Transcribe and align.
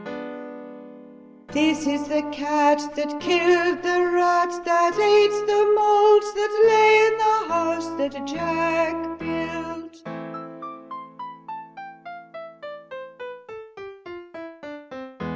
This 1.53 1.85
isthecatthat 1.85 3.19
killed 3.21 3.83
the 3.83 4.09
rat 4.13 4.63
that 4.65 4.97
ate 4.97 5.47
the 5.47 5.63
malt 5.75 6.25
that 6.35 6.53
lay 6.71 6.93
in 7.07 7.15
the 7.17 7.37
house 7.53 7.89
that 7.97 8.13
3 8.13 8.25
Jack 8.25 8.95
built 9.19 9.95